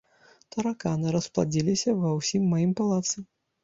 Тараканы 0.55 1.13
распладзіліся 1.17 1.97
ва 2.03 2.19
ўсім 2.19 2.53
маім 2.59 2.71
палацы. 2.85 3.29